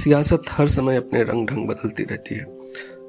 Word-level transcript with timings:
सियासत 0.00 0.42
हर 0.50 0.68
समय 0.68 0.96
अपने 0.96 1.22
रंग 1.22 1.48
ढंग 1.48 1.68
बदलती 1.68 2.02
रहती 2.02 2.34
है। 2.34 2.46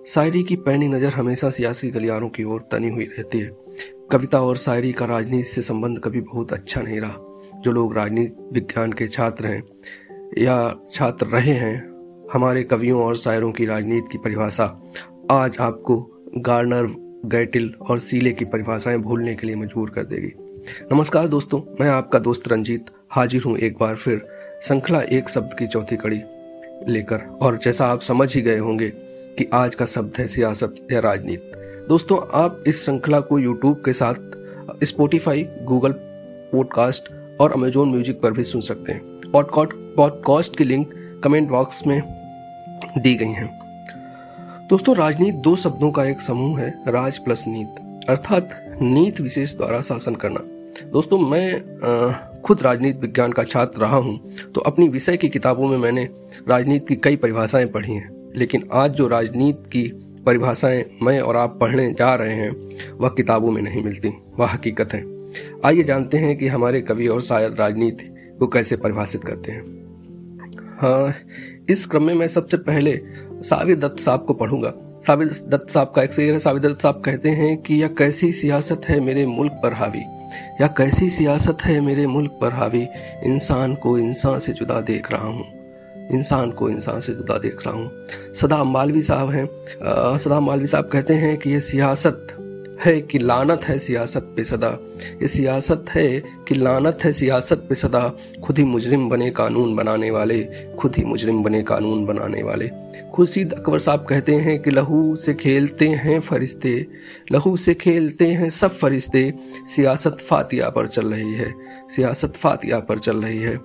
शायरी 0.08 0.44
की 0.44 0.56
पैनी 0.56 0.88
नज़र 0.88 1.10
हमेशा 1.10 1.50
सियासी 1.50 1.90
गलियारों 1.90 2.30
की 2.30 2.44
ओर 2.44 2.62
तनी 2.72 2.90
हुई 2.90 3.06
रहती 3.06 3.40
है। 3.40 3.52
कविता 4.12 4.42
और 4.42 4.58
शायरी 4.58 4.92
का 4.92 5.06
राजनीति 5.06 5.44
से 5.44 5.62
संबंध 5.62 6.00
कभी 6.00 6.22
बहुत 6.22 6.54
अच्छा 6.54 6.82
नहीं 6.82 7.00
रहा। 7.02 7.16
जो 7.56 7.72
लोग 7.72 7.98
राजनीति 7.98 8.50
विज्ञान 8.52 8.94
के 8.94 9.08
छात्र 9.08 9.48
हैं 9.48 9.64
या 10.38 10.76
छात्र 10.94 11.26
रहे 11.26 11.54
हैं, 11.54 11.76
हमारे 12.34 12.64
कवियों 12.64 13.04
और 13.04 13.16
शायरों 13.16 13.52
की 13.52 13.66
राजनीति 13.66 14.08
की 14.12 14.18
परिभाषा 14.18 14.66
आज 15.32 15.58
आपको 15.60 15.98
गार्नर, 16.38 16.88
गैटिल 17.26 17.74
और 17.82 18.00
सीले 18.00 18.32
की 18.32 18.46
परिभाषाएँ 18.46 18.98
भूलने 18.98 19.36
के 19.36 19.48
लिए 19.48 19.56
मजबूर 19.56 19.90
कर 19.90 20.04
देगी। 20.04 20.34
नमस्कार 20.96 21.28
दोस्तों, 21.28 21.62
मैं 21.82 21.90
आपका 21.90 22.20
दोस्त 22.20 22.48
रंजीत, 22.48 22.86
हाजिर 23.10 23.44
हूँ 23.44 23.58
एक 23.58 23.78
बार 23.78 23.96
फिर 23.96 24.22
श्रृंखला 24.64 25.02
एक 25.02 25.30
शब्द 25.30 25.56
की 25.60 25.68
चौथी 25.68 25.96
कड़ी। 25.96 26.22
लेकर। 26.90 27.22
और 27.42 27.58
जैसा 27.58 27.86
आप 27.86 28.02
समझ 28.02 28.34
ही 28.36 28.42
गए 28.42 28.58
होंगे 28.58 28.90
कि 29.38 29.50
आज 29.54 29.76
का 29.76 29.86
शब्द 29.86 30.18
है 30.18 30.28
सियासत 30.28 30.76
या 30.92 31.00
राजनीति। 31.00 31.52
दोस्तों, 31.90 32.20
आप 32.34 32.64
इस 32.68 32.84
श्रृंखला 32.86 33.20
को 33.20 33.40
यूट्यूब 33.40 33.82
के 33.86 33.94
साथ 33.94 34.84
स्पोटिफाई 34.84 35.44
गूगल 35.64 35.94
पॉडकास्ट 36.52 37.10
और 37.42 37.52
अमेजोन 37.52 37.90
म्यूज़िक 37.90 38.22
पर 38.22 38.32
भी 38.32 38.44
सुन 38.44 38.62
सकते 38.62 38.92
हैं। 38.92 39.02
पॉडकास्ट 39.96 40.58
की 40.58 40.64
लिंक 40.64 40.94
कमेंट 41.24 41.50
बॉक्स 41.50 41.86
में 41.88 42.02
दी 42.98 43.14
गई 43.16 43.32
है। 43.32 43.50
दोस्तों, 44.70 44.96
राजनीति 44.96 45.38
दो 45.38 45.56
शब्दों 45.56 45.92
का 45.92 46.06
एक 46.06 46.22
समूह 46.22 46.60
है, 46.60 46.70
राज 46.88 47.18
प्लस 47.18 47.44
नीत। 47.48 48.06
अर्थात 48.10 48.50
नीत 48.82 49.22
विशेष 49.22 49.56
द्वारा 49.58 49.82
शासन 49.82 50.16
करना। 50.16 50.40
दोस्तों, 50.92 51.18
मैं 51.20 51.62
खुद 52.46 52.62
राजनीति 52.62 53.00
विज्ञान 53.00 53.32
का 53.32 53.44
छात्र 53.44 53.80
रहा 53.80 53.98
हूँ 53.98 54.36
तो 54.56 54.62
अपनी 54.62 54.88
विषय 54.88 55.18
की 55.18 55.30
किताबों 55.30 55.68
में 55.68 55.78
मैंने 55.78 56.10
राजनीति 56.50 56.96
की 56.96 57.02
कई 57.04 57.16
परिभाषाएँ 57.16 57.66
पढ़ी 57.66 57.94
हैं। 57.94 58.34
लेकिन 58.36 58.68
आज 58.74 58.92
जो 58.92 59.08
राजनीति 59.08 59.70
की 59.70 59.88
परिभाषाएँ 60.26 60.86
मैं 61.04 61.20
और 61.22 61.36
आप 61.36 61.58
पढ़ने 61.62 61.92
जा 61.92 62.16
रहे 62.16 62.36
हैं, 62.36 62.52
वह 62.98 63.10
किताबों 63.10 63.52
में 63.52 63.62
नहीं 63.62 63.84
मिलती, 63.84 64.10
वह 64.40 64.48
हकीकत 64.48 64.94
है। 64.94 65.04
आइए 65.66 65.84
जानते 65.84 66.18
हैं 66.18 66.38
कि 66.38 66.48
हमारे 66.48 66.82
कवि 66.82 67.08
और 67.08 67.22
शायर 67.22 67.52
राजनीति 67.52 68.36
को 68.40 68.48
कैसे 68.48 68.76
परिभाषित 68.76 69.24
करते 69.24 69.52
हैं। 69.52 69.82
हाँ 70.82 71.14
इस 71.70 71.86
क्रम 71.86 72.04
में 72.04 72.14
मैं 72.14 72.28
सबसे 72.28 72.58
पहले 72.58 73.02
साविर 73.42 73.80
दत्त 73.80 74.00
साहब 74.00 74.26
को 74.26 74.34
पढ़ूँगा। 74.34 74.74
साविर 75.08 75.28
दत्त 75.28 75.72
साहब 75.74 75.94
का 75.96 76.04
एक 76.04 76.14
शेर 76.14 76.34
है 76.34 76.60
दत्त 76.60 76.82
साहब 76.82 77.02
कहते 77.06 77.30
हैं 77.30 77.58
कि 77.58 77.76
यह 77.76 77.88
कैसी 77.88 78.32
सियासत 78.32 78.82
है 78.86 79.00
मेरे 79.00 79.26
मुल्क 79.26 79.52
पर 79.52 79.74
हावी। 79.74 80.02
या 80.62 80.68
कैसी 80.68 81.10
सियासत 81.10 81.58
है 81.64 81.82
मेरे 81.82 82.08
मुल्क 82.08 82.32
पर 82.42 82.54
हावी? 82.54 82.88
इंसान 83.24 83.76
को 83.76 83.98
इंसान 83.98 84.40
से 84.40 84.54
जुदा 84.54 84.82
देख 84.82 85.12
रहा 85.12 85.28
हूँ। 85.28 85.62
इंसान 86.12 86.52
को 86.52 86.70
इंसान 86.70 87.00
से 87.00 87.14
जुदा 87.14 87.38
देख 87.38 87.68
रहा 87.68 87.76
हूँ। 87.76 87.92
सदा 88.34 88.64
मालवी 88.64 89.02
साहब 89.02 89.30
हैं। 89.30 89.50
सदा 90.18 90.40
मालवी 90.40 90.68
साहब 90.68 90.88
कहते 90.88 91.14
हैं 91.14 91.38
कि 91.38 91.50
ये 91.50 91.60
सियासत 91.60 92.28
है 92.86 93.02
कि 93.02 93.20
लानत 93.20 93.66
है 93.66 93.78
सियासत 93.80 94.34
पे 94.36 94.44
सदा। 94.44 94.70
ये 95.22 95.28
सियासत 95.28 95.86
है 95.90 96.08
कि 96.48 96.56
लानत 96.56 97.00
है 97.04 97.14
सियासत 97.14 97.66
पे 97.70 97.76
सदा। 97.76 98.18
खुद 98.44 98.58
ही 98.58 98.64
मुजरिम 98.64 99.10
बने 99.10 99.30
कानून 99.32 99.76
बनाने 99.76 100.12
वाले, 100.12 100.40
खुद 100.80 100.96
ही 100.98 101.04
मुजरिम 101.04 101.44
बने 101.44 101.62
कानून 101.64 102.06
बनाने 102.06 102.44
वाले। 102.44 102.70
खुर्शीद 103.14 103.54
अकबर 103.54 103.78
साहब 103.78 104.06
कहते 104.06 104.36
हैं 104.36 104.60
कि 104.60 104.72
लहू 104.72 105.16
से 105.16 105.34
खेलते 105.34 105.88
हैं 105.88 106.20
फरिश्ते, 106.20 106.88
लहू 107.32 107.56
से 107.58 107.74
खेलते 107.74 108.28
हैं 108.28 108.50
सब 108.50 108.78
फरिश्ते। 108.78 109.34
सियासत 109.76 110.18
फातिया 110.22 110.70
पर 110.70 110.88
चल 110.88 111.14
रही 111.14 111.34
है, 111.34 111.54
सियासत 111.96 112.34
फातिया 112.36 112.80
पर 112.80 113.00
चल 113.00 113.24
रही 113.24 113.40
है। 113.40 113.60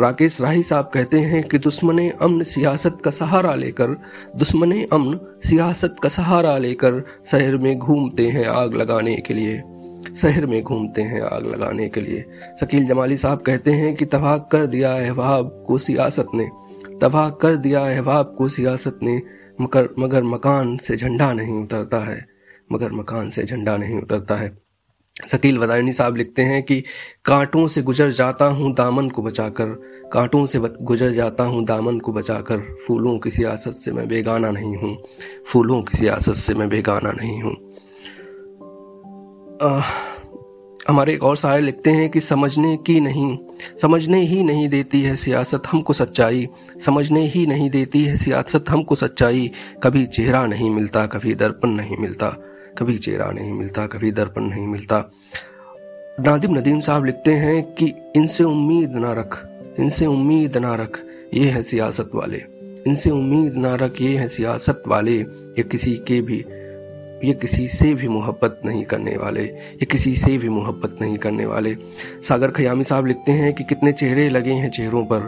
राकेश 0.00 0.40
राही 0.40 0.62
साहब 0.62 0.90
कहते 0.94 1.20
हैं 1.20 1.48
कि 1.48 1.58
दुश्मन 1.58 2.08
अमन 2.08 2.42
सियासत 2.42 2.98
का 3.04 3.10
सहारा 3.10 3.54
लेकर, 3.54 3.88
दुश्मन 4.36 4.72
अमन 4.72 5.40
सियासत 5.48 5.96
का 6.02 6.08
सहारा 6.08 6.58
लेकर 6.58 7.04
शहर 7.26 7.56
में 7.56 7.78
घूमते 7.78 8.26
हैं 8.26 8.46
आग 8.46 8.74
लगाने 8.74 9.16
के 9.16 9.34
लिए। 9.34 9.62
शहर 10.16 10.46
में 10.46 10.62
घूमते 10.62 11.02
हैं 11.02 11.20
आग 11.22 11.46
लगाने 11.46 11.88
के 11.88 12.00
लिए। 12.00 12.24
शकील 12.60 12.86
जमाली 12.86 13.16
साहब 13.16 13.38
कहते 13.38 13.70
हैं 13.70 13.96
कि 13.96 14.04
तबाह 14.04 14.38
कर 14.38 14.66
दिया 14.66 14.96
अहबाब 14.96 15.64
को 15.68 15.78
सियासत 15.78 16.26
ने। 16.34 16.48
तबाह 17.02 17.30
कर 17.30 17.56
दिया 17.56 17.80
अहबाब 17.80 18.34
को 18.38 18.48
सियासत 18.48 19.00
ने। 19.02 19.22
मगर 19.60 19.88
मगर 19.98 20.22
मकान 20.22 20.76
से 20.76 20.96
झंडा 20.96 21.32
नहीं 21.32 21.62
उतरता 21.62 21.98
है। 21.98 22.26
मगर 22.72 22.92
मकान 22.92 23.30
से 23.30 23.44
झंडा 23.44 23.76
नहीं 23.76 23.98
उतरता 23.98 24.34
है। 24.34 24.65
शकील 25.16 25.58
वदायनी 25.58 25.92
साहब 25.92 26.16
लिखते 26.16 26.42
हैं 26.42 26.62
कि 26.62 26.80
कांटों 27.24 27.66
से 27.66 27.82
गुजर 27.82 28.10
जाता 28.10 28.44
हूँ 28.44 28.72
दामन 28.74 29.08
को 29.08 29.22
बचाकर, 29.22 29.66
कांटों 30.12 30.44
से 30.46 30.58
गुजर 30.58 31.12
जाता 31.12 31.44
हूँ 31.44 31.64
दामन 31.64 31.98
को 31.98 32.12
बचाकर, 32.12 32.60
फूलों 32.86 33.18
की 33.18 33.30
सियासत 33.30 33.74
से 33.74 33.92
मैं 33.92 34.06
बेगाना 34.08 34.50
नहीं 34.50 34.76
हूँ, 34.76 34.96
फूलों 35.46 35.82
की 35.82 35.98
सियासत 35.98 36.34
से 36.34 36.54
मैं 36.54 36.68
बेगाना 36.68 37.12
नहीं 37.12 37.40
हूँ। 37.42 37.56
हमारे 40.88 41.14
एक 41.14 41.22
और 41.22 41.36
शायर 41.36 41.60
लिखते 41.60 41.90
हैं 41.90 42.08
कि 42.10 42.20
समझने 42.20 42.76
की 42.76 43.00
नहीं, 43.00 43.36
समझने 43.82 44.20
ही 44.20 44.42
नहीं 44.44 44.68
देती 44.68 45.02
है 45.02 45.14
सियासत 45.16 45.62
हमको 45.66 45.92
सच्चाई, 45.92 46.48
समझने 46.84 47.20
ही 47.20 47.46
नहीं 47.46 47.70
देती 47.70 48.02
है 48.04 48.16
सियासत 48.16 48.64
हमको 48.68 48.94
सच्चाई, 48.94 49.50
कभी 49.82 50.06
चेहरा 50.06 50.46
नहीं 50.46 50.70
मिलता, 50.70 51.06
कभी 51.06 51.34
दर्पण 51.34 51.70
नहीं 51.70 51.96
मिलता। 51.96 52.36
कभी 52.78 52.98
चेहरा 52.98 53.30
नहीं 53.30 53.52
मिलता, 53.52 53.86
कभी 53.86 54.12
दर्पण 54.12 54.42
नहीं 54.42 54.66
मिलता। 54.66 55.10
नादिम 56.20 56.58
नदीम 56.58 56.80
साहब 56.80 57.04
लिखते 57.04 57.32
हैं 57.32 57.62
कि 57.62 57.94
इनसे 58.16 58.44
उम्मीद 58.44 58.92
ना 58.92 59.12
रख, 59.12 59.48
इनसे 59.80 60.06
उम्मीद 60.06 60.56
ना 60.56 60.74
रख, 60.74 61.04
ये 61.34 61.46
है 61.46 61.62
सियासत 61.62 62.10
वाले। 62.14 62.42
इनसे 62.86 63.10
उम्मीद 63.10 63.54
ना 63.54 63.74
रख, 63.74 64.00
ये 64.00 64.16
है 64.16 64.28
सियासत 64.28 64.82
वाले। 64.86 65.12
ये 65.12 65.62
किसी 65.62 65.94
के 65.94 66.20
भी, 66.20 66.44
ये 67.28 67.32
किसी 67.32 67.68
से 67.68 67.94
भी 67.94 68.08
मोहब्बत 68.08 68.60
नहीं 68.64 68.84
करने 68.84 69.16
वाले, 69.16 69.42
ये 69.42 69.84
किसी 69.84 70.16
से 70.16 70.38
भी 70.38 70.48
मोहब्बत 70.48 70.98
नहीं 71.00 71.18
करने 71.18 71.46
वाले। 71.46 71.76
सागर 72.22 72.50
खयामी 72.50 72.84
साहब 72.84 73.06
लिखते 73.06 73.32
हैं 73.32 73.52
कि 73.52 73.64
कितने 73.64 73.92
चेहरे 73.92 74.28
लगे 74.28 74.52
हैं 74.52 74.70
चेहरों 74.70 75.04
पर, 75.04 75.18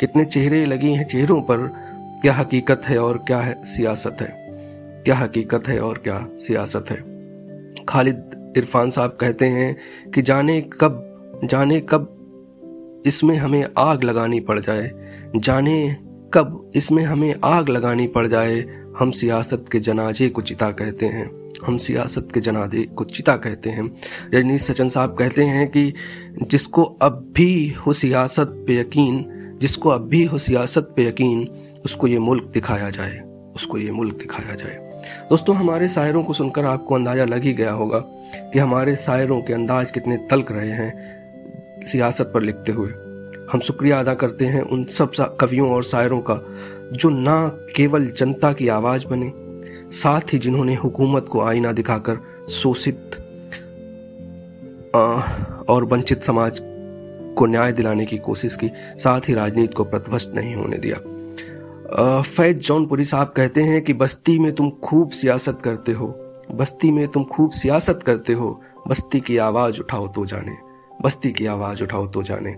कितने 0.00 0.24
चेहरे 0.24 0.64
लगे 0.64 0.88
हैं 0.88 1.06
चेहरों 1.06 1.40
पर, 1.40 1.70
क्या 2.22 2.34
हकीकत 2.34 2.82
है 2.84 2.98
और 2.98 3.18
क्या 3.18 3.38
है 3.38 3.64
सियासत 3.64 4.16
है। 4.20 4.45
क्या 5.06 5.16
हकीकत 5.16 5.68
है 5.68 5.80
और 5.80 5.98
क्या 5.98 6.28
सियासत 6.32 6.84
है? 6.90 6.96
खालिद 7.88 8.52
इरफान 8.56 8.90
साहब 8.90 9.18
कहते 9.20 9.46
हैं 9.46 9.76
कि 10.10 10.22
जाने 10.22 10.60
कब 10.60 11.40
जाने 11.44 11.80
कब 11.80 13.02
इसमें 13.06 13.36
हमें 13.36 13.66
आग 13.78 14.04
लगानी 14.04 14.40
पड़ 14.40 14.60
जाए। 14.60 14.90
जाने 15.36 15.96
कब 16.34 16.70
इसमें 16.74 17.04
हमें 17.04 17.34
आग 17.44 17.68
लगानी 17.68 18.06
पड़ 18.06 18.26
जाए, 18.26 18.60
हम 18.98 19.10
सियासत 19.10 19.64
के 19.72 19.80
जनाजे 19.80 20.28
को 20.28 20.42
चिता 20.42 20.70
कहते 20.70 21.06
हैं। 21.06 21.52
हम 21.66 21.76
सियासत 21.76 22.28
के 22.34 22.40
जनाजे 22.40 22.82
को 22.82 23.04
चिता 23.04 23.36
कहते 23.36 23.70
हैं। 23.70 24.00
रजनीश 24.34 24.62
सचन 24.62 24.88
साहब 24.88 25.16
कहते 25.18 25.44
हैं 25.44 25.68
कि 25.68 25.94
जिसको 26.42 26.82
अब 26.82 27.32
भी 27.36 27.68
हो 27.68 27.92
सियासत 27.92 28.64
पे 28.66 28.80
यकीन, 28.80 29.24
जिसको 29.60 29.88
अब 29.88 30.08
भी 30.08 30.24
हो 30.24 30.38
सियासत 30.38 30.92
पे 30.96 31.08
यकीन, 31.08 31.48
उसको 31.84 32.06
ये 32.06 32.18
मुल्क 32.18 32.44
दिखाया 32.44 32.90
जाए, 32.90 33.18
उसको 33.54 33.78
ये 33.78 33.90
मुल्क 33.90 34.14
दिखाया 34.14 34.54
जाए। 34.54 34.85
दोस्तों, 35.30 35.56
हमारे 35.56 35.88
शायरों 35.88 36.22
को 36.24 36.32
सुनकर 36.32 36.64
आपको 36.64 36.94
अंदाज़ा 36.94 37.24
लग 37.24 37.42
ही 37.42 37.52
गया 37.52 37.72
होगा 37.72 37.98
कि 38.52 38.58
हमारे 38.58 38.96
शायरों 38.96 39.40
के 39.42 39.52
अंदाज 39.52 39.90
कितने 39.90 40.16
तल्क 40.30 40.52
रहे 40.52 40.70
हैं 40.70 41.84
सियासत 41.86 42.30
पर 42.34 42.42
लिखते 42.42 42.72
हुए। 42.72 42.90
हम 43.52 43.60
शुक्रिया 43.60 43.98
अदा 44.00 44.14
करते 44.14 44.44
हैं 44.44 44.62
उन 44.62 44.84
सब 44.84 45.36
कवियों 45.40 45.70
और 45.70 45.82
शायरों 45.84 46.20
का, 46.20 46.40
जो 46.92 47.10
ना 47.10 47.46
केवल 47.76 48.06
जनता 48.10 48.52
की 48.52 48.68
आवाज़ 48.68 49.06
बने, 49.06 49.32
साथ 49.92 50.32
ही 50.32 50.38
जिन्होंने 50.38 50.74
हुकूमत 50.74 51.26
को 51.30 51.40
आईना 51.40 51.72
दिखाकर 51.72 52.18
शोषित 52.50 53.16
और 55.68 55.84
वंचित 55.84 56.22
समाज 56.22 56.60
को 57.38 57.46
न्याय 57.46 57.72
दिलाने 57.72 58.06
की 58.06 58.18
कोशिश 58.18 58.56
की, 58.56 58.70
साथ 58.98 59.28
ही 59.28 59.34
राजनीति 59.34 59.74
को 59.74 59.84
प्रतिवस्त 59.84 60.32
नहीं 60.34 60.54
होने 60.54 60.78
दिया। 60.78 60.96
फैज 61.94 62.58
जौनपुरी 62.58 63.04
साहब 63.04 63.32
कहते 63.36 63.62
हैं 63.62 63.82
कि 63.82 63.92
बस्ती 63.92 64.38
में 64.38 64.52
तुम 64.52 64.70
खूब 64.70 65.10
सियासत 65.10 65.58
करते 65.64 65.92
हो। 65.92 66.06
बस्ती 66.54 66.90
में 66.90 67.08
तुम 67.08 67.24
खूब 67.24 67.50
सियासत 67.50 68.00
करते 68.06 68.32
हो। 68.32 68.60
बस्ती 68.88 69.20
की 69.20 69.36
आवाज़ 69.36 69.80
उठाओ 69.80 70.08
तो 70.08 70.26
जाने। 70.26 70.56
बस्ती 71.02 71.32
की 71.32 71.46
आवाज़ 71.46 71.82
उठाओ 71.82 72.06
तो 72.06 72.22
जाने। 72.22 72.52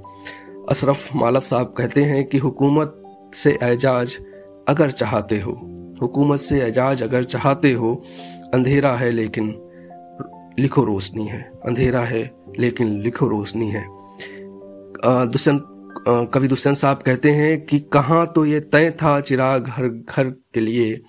अशरफ 0.71 1.15
मालव 1.17 1.41
साहब 1.41 1.75
कहते 1.79 2.05
हैं 2.05 2.25
कि 2.25 2.39
हुकूमत 2.39 3.03
से 3.35 3.59
एजाज 3.63 4.19
अगर 4.69 4.91
चाहते 4.91 5.41
हो। 5.41 5.53
हुकूमत 6.03 6.39
से 6.39 6.63
एजाज 6.63 7.03
अगर 7.03 7.25
चाहते 7.25 7.73
हो, 7.73 8.03
अंधेरा 8.55 8.93
है 8.93 9.11
लेकिन 9.11 9.55
लिखो 10.59 10.85
रोशनी 10.85 11.27
है। 11.27 11.51
अंधेरा 11.67 12.01
है 12.01 12.31
लेकिन 12.59 13.01
लिखो 13.01 13.29
रोशनी 13.29 13.71
है। 13.71 13.87
दुष्यंत 15.07 15.75
कवि 16.09 16.49
दुष्यंत 16.49 16.77
साहब 16.77 17.03
कहते 17.07 17.31
हैं 17.31 17.61
कि 17.67 17.79
कहाँ 17.93 18.27
तो 18.27 18.45
ये 18.45 18.61
तय 18.61 18.91
था 18.91 19.21
चिराग 19.21 19.69
हर 19.69 19.89
घर 19.89 20.31
के 20.55 20.61
लिए? 20.61 21.01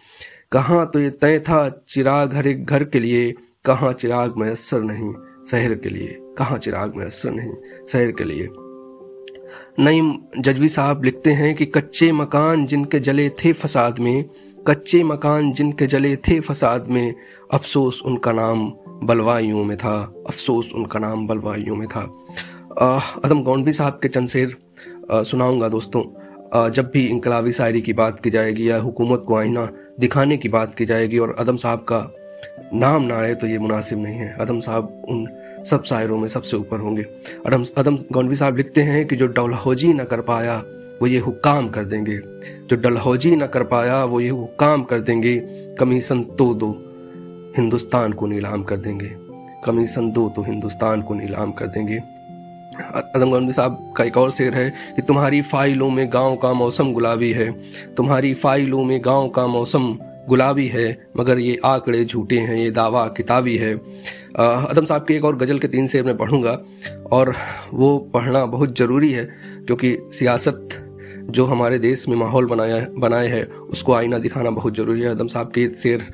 कहाँ 0.51 0.89
तो 0.93 0.99
ये 0.99 1.09
तय 1.09 1.39
था 1.39 1.85
चिराग 1.87 2.35
हर 2.35 2.47
एक 2.47 2.65
घर 2.65 2.83
के 2.83 2.99
लिए? 2.99 3.33
कहाँ 3.65 3.93
चिराग 3.93 4.37
मैसर 4.37 4.81
नहीं 4.81 5.13
शहर 5.51 5.73
के 5.73 5.89
लिए? 5.89 6.17
कहाँ 6.37 6.57
चिराग 6.57 6.95
मैसर 6.95 7.31
नहीं 7.31 7.53
शहर 7.87 8.11
के 8.11 8.23
लिए? 8.23 8.49
नईम 9.79 10.17
जजवी 10.39 10.69
साहब 10.69 11.03
लिखते 11.03 11.31
हैं 11.31 11.55
कि 11.55 11.65
कच्चे 11.65 12.11
मकान 12.11 12.65
जिनके 12.65 12.99
जले 12.99 13.29
थे 13.29 13.53
फसाद 13.53 13.99
में, 13.99 14.25
कच्चे 14.67 15.03
मकान 15.03 15.51
जिनके 15.51 15.87
जले 15.87 16.15
थे 16.15 16.39
फसाद 16.39 16.87
में, 16.87 17.13
अफसोस 17.53 18.01
उनका 18.05 18.31
नाम 18.31 18.73
बलवाइयों 19.03 19.63
में 19.63 19.77
था, 19.77 20.13
अफसोस 20.27 20.71
उनका 20.75 20.99
नाम 20.99 21.27
बलवाइयों 21.27 21.75
में 21.75 21.87
था। 21.87 22.01
अदम 23.25 23.43
गौंडवी 23.43 23.73
साहब 23.73 23.99
के 24.01 24.07
चंद 24.07 24.27
शेर 24.27 24.57
सुनाऊँगा 25.11 25.69
दोस्तों। 25.69 26.69
जब 26.71 26.89
भी 26.93 27.05
इनकलाबी 27.07 27.51
शायरी 27.51 27.81
की 27.81 27.93
बात 27.93 28.19
की 28.19 28.29
जाएगी 28.29 28.69
या 28.69 28.77
हुकूमत 28.77 29.23
को 29.27 29.35
आईना 29.35 29.67
दिखाने 29.99 30.37
की 30.37 30.49
बात 30.49 30.75
की 30.75 30.85
जाएगी 30.85 31.17
और 31.17 31.35
अदम 31.39 31.55
साहब 31.55 31.79
का 31.79 31.99
नाम 32.73 33.03
ना 33.03 33.15
आए 33.15 33.33
तो 33.35 33.47
ये 33.47 33.57
मुनासिब 33.59 33.99
नहीं 33.99 34.15
है। 34.15 34.35
अदम 34.39 34.59
साहब 34.59 35.05
उन 35.09 35.27
सब 35.65 35.83
शायरों 35.83 36.17
में 36.17 36.27
सबसे 36.27 36.57
ऊपर 36.57 36.79
होंगे। 36.79 37.03
अदम 37.45 37.63
अदम 37.77 37.97
गौनवी 38.11 38.35
साहब 38.35 38.57
लिखते 38.57 38.81
हैं 38.81 39.05
कि 39.07 39.15
जो 39.15 39.27
डलहौजी 39.27 39.93
ना 39.93 40.03
कर 40.03 40.21
पाया, 40.21 40.57
वो 41.01 41.07
ये 41.07 41.19
हुक्म 41.19 41.69
कर 41.69 41.85
देंगे। 41.85 42.17
जो 42.67 42.75
डलहौजी 42.75 43.35
ना 43.35 43.47
कर 43.47 43.63
पाया, 43.63 44.03
वो 44.03 44.19
ये 44.21 44.29
हुक्म 44.29 44.83
कर 44.83 44.99
देंगे। 44.99 45.35
कमीशन 45.79 46.23
तो 46.37 46.53
दो 46.53 46.69
हिंदुस्तान 47.57 48.13
को 48.13 48.27
नीलाम 48.27 48.63
कर 48.63 48.77
देंगे। 48.77 49.11
कमीशन 49.65 50.11
दो 50.11 50.27
तो 50.29 50.41
हिंदुस्तान 50.41 51.01
को 51.01 51.13
नीलाम 51.13 51.51
कर 51.51 51.67
देंगे। 51.67 51.99
अदम 52.79 53.31
गंदी 53.31 53.53
साहब 53.53 53.93
का 53.97 54.03
एक 54.03 54.17
और 54.17 54.31
शेर 54.31 54.53
है 54.53 54.69
कि 54.95 55.01
तुम्हारी 55.01 55.41
फाइलों 55.41 55.89
में 55.89 56.07
गाँव 56.13 56.35
का 56.35 56.53
मौसम 56.53 56.93
गुलाबी 56.93 57.31
है। 57.31 57.51
तुम्हारी 57.95 58.33
फाइलों 58.33 58.83
में 58.83 58.99
गाँव 59.05 59.27
का 59.29 59.47
मौसम 59.47 59.97
गुलाबी 60.29 60.67
है, 60.67 60.97
मगर 61.17 61.39
ये 61.39 61.59
आंकड़े 61.65 62.03
झूठे 62.05 62.37
हैं, 62.37 62.55
ये 62.55 62.71
दावा 62.71 63.05
किताबी 63.07 63.55
है। 63.57 63.73
अदम 63.75 64.85
साहब 64.85 65.05
की 65.05 65.13
एक 65.13 65.25
और 65.25 65.37
गज़ल 65.37 65.59
के 65.59 65.67
तीन 65.67 65.87
शेर 65.87 66.03
मैं 66.03 66.17
पढ़ूँगा, 66.17 66.59
और 67.11 67.33
वो 67.73 67.97
पढ़ना 68.13 68.45
बहुत 68.45 68.77
ज़रूरी 68.77 69.11
है, 69.13 69.25
क्योंकि 69.65 69.97
सियासत 70.11 70.69
जो 71.29 71.45
हमारे 71.45 71.79
देश 71.79 72.07
में 72.09 72.15
माहौल 72.17 72.45
बनाया, 72.45 72.85
बनाए 72.97 73.27
है, 73.27 73.43
उसको 73.43 73.93
आईना 73.93 74.17
दिखाना 74.17 74.49
बहुत 74.49 74.75
ज़रूरी 74.75 75.01
है। 75.01 75.09
अदम 75.09 75.27
साहब 75.27 75.47
के 75.47 75.67
शेर 75.73 76.05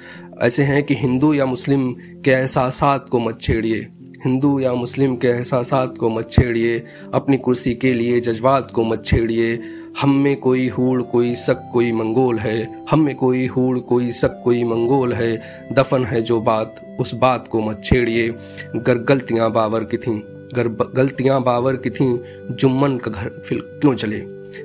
ऐसे 0.41 0.63
हैं 0.63 0.83
कि 0.83 0.95
हिंदू 0.95 1.33
या 1.33 1.45
मुस्लिम 1.45 1.91
के 2.25 2.31
एहसास 2.31 2.79
को 3.11 3.19
मत 3.19 3.41
छेड़िए। 3.41 3.87
हिंदू 4.25 4.59
या 4.59 4.73
मुस्लिम 4.73 5.15
के 5.15 5.27
एहसास 5.27 5.69
को 5.73 6.09
मत 6.09 6.31
छेड़िए, 6.31 6.83
अपनी 7.13 7.37
कुर्सी 7.37 7.73
के 7.73 7.93
लिए 7.93 8.21
जज्बात 8.21 8.71
को 8.71 8.83
मत 8.83 9.05
छेड़िए। 9.05 9.59
हम 10.01 10.15
में 10.15 10.37
कोई 10.37 10.67
हूड़, 10.67 11.01
कोई 11.01 11.35
शक, 11.35 11.69
कोई 11.73 11.91
मंगोल 11.91 12.39
है। 12.39 12.85
हम 12.89 13.01
में 13.01 13.15
कोई 13.15 13.47
हूड़, 13.47 13.79
कोई 13.79 14.11
शक, 14.11 14.41
कोई 14.43 14.63
मंगोल 14.63 15.13
है। 15.13 15.41
दफन 15.73 16.05
है 16.05 16.21
जो 16.21 16.41
बात, 16.41 16.97
उस 16.99 17.13
बात 17.13 17.47
को 17.47 17.61
मत 17.61 17.81
छेड़िए। 17.83 18.35
गर 18.75 18.97
गलतियाँ 18.97 19.51
बावर 19.51 19.83
की 19.83 19.97
थी, 19.97 20.23
गर 20.27 20.67
गलतियाँ 20.95 21.43
बावर 21.43 21.75
की 21.75 21.89
थी 21.89 22.21
जुम्मन 22.51 22.97
का 22.97 23.11
घर 23.11 23.29
फिर 23.45 23.59
क्यों 23.59 23.95
चले? 23.95 24.19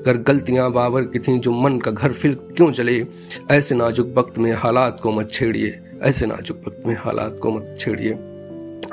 गर 0.05 0.17
गलतियाँ 0.17 0.73
बावर 0.73 1.03
की 1.03 1.19
थी 1.19 1.39
जुम्मन 1.39 1.79
का 1.79 1.91
घर 1.91 2.13
फिर 2.13 2.35
क्यों 2.35 2.73
चले? 2.73 3.07
ऐसे 3.51 3.75
नाजुक 3.75 4.15
वक्त 4.17 4.39
में 4.39 4.53
हालात 4.53 5.01
को 5.03 5.13
मत 5.13 5.31
छेड़िए, 5.31 5.79
ऐसे 6.03 6.27
नाजुक 6.27 6.59
वक्त 6.69 6.83
में 6.87 6.97
हालात 7.01 7.39
को 7.43 7.51
मत 7.51 7.77
छेड़िए। 7.81 8.19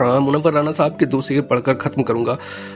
मुनवर 0.05 0.53
राना 0.53 0.71
साहब 0.71 0.97
के 0.99 1.05
दो 1.05 1.21
शेर 1.21 1.41
पढ़कर 1.41 1.73
खत्म 1.73 2.03
करूँगा। 2.03 2.33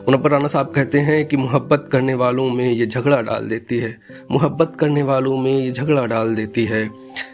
मुनवर 0.09 0.31
राना 0.31 0.47
साहब 0.47 0.71
कहते 0.71 0.99
हैं 0.99 1.25
कि 1.25 1.37
मोहब्बत 1.37 1.89
करने 1.91 2.13
वालों 2.13 2.49
में 2.49 2.71
ये 2.71 2.85
झगड़ा 2.85 3.21
डाल 3.21 3.49
देती 3.49 3.77
है। 3.77 4.01
मोहब्बत 4.31 4.77
करने 4.79 5.03
वालों 5.03 5.37
में 5.37 5.59
ये 5.59 5.71
झगड़ा 5.71 6.05
डाल 6.05 6.35
देती 6.35 6.65
है। 6.65 6.89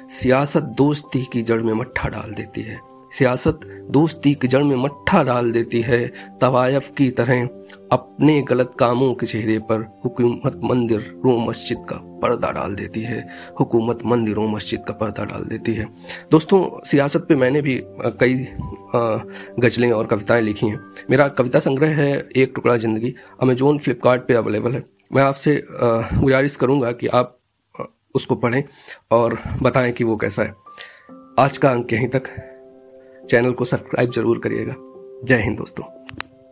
सियासत 0.10 0.63
दोस्ती 0.63 1.28
की 1.34 1.42
जड़ 1.42 1.62
में 1.62 1.74
मट्ठा 1.74 2.10
डाल 2.10 2.34
देती 2.34 2.62
है। 2.62 2.80
सियासत 3.12 3.60
दोस्ती 3.92 4.34
की 4.34 4.48
जड़ 4.48 4.63
में 4.63 4.75
मट्ठा 4.75 5.24
डाल 5.24 5.51
देती 5.51 5.81
है। 5.81 6.13
तवायफ 6.42 6.92
की 6.98 7.10
तरह 7.10 7.50
अपने 7.92 8.42
गलत 8.42 8.72
कामों 8.80 9.13
के 9.13 9.25
चेहरे 9.25 9.57
पर 9.69 9.81
हुकूमत 10.04 10.60
मंदिर 10.63 11.00
रो 11.25 11.38
मस्जिद 11.39 11.86
का 11.89 11.95
पर्दा 12.22 12.51
डाल 12.51 12.74
देती 12.75 13.01
है। 13.01 13.19
हुकूमत 13.60 14.00
मंदिरों 14.06 14.48
मस्जिद 14.48 14.84
का 14.88 14.94
पर्दा 14.94 15.24
डाल 15.25 15.44
देती 15.44 15.74
है। 15.74 15.86
दोस्तों, 16.31 16.60
सियासत 16.86 17.25
पे 17.30 17.36
मैंने 17.36 17.62
भी 17.62 17.80
कई 18.19 18.48
गजलें 19.60 19.92
और 19.92 20.07
कविताएँ 20.07 20.42
लिखी 20.42 20.68
हैं। 20.68 20.80
मेरा 21.10 21.28
कविता 21.30 21.60
संग्रह 21.60 21.95
है 21.95 22.12
एक 22.36 22.51
टुकड़ा 22.56 22.78
ज़िंदगी। 22.78 23.13
अमेजोन 23.42 23.78
फ्लिपकार्ट 23.78 24.31
अवेलेबल 24.31 24.74
है। 24.74 24.84
मैं 25.13 25.24
आपसे 25.24 25.62
गुजारिश 25.72 26.56
करूँगा 26.56 26.92
कि 26.92 27.07
आप 27.10 27.38
उसको 28.16 28.36
पढ़ें 28.36 28.63
और 29.12 29.38
बताएँ 29.62 29.92
कि 29.92 30.04
वो 30.04 30.16
कैसा 30.18 30.44
है। 30.44 30.56
आज 31.39 31.57
का 31.57 31.72
अंक 31.72 31.94
यहीं 31.94 32.07
तक। 32.07 32.30
चैनल 33.30 33.51
को 33.51 33.63
सब्सक्राइब 33.66 34.12
ज़रूर 34.12 34.39
करिएगा। 34.39 34.75
जय 35.25 35.42
हिंद 35.44 35.57
दोस्तों। 35.57 35.86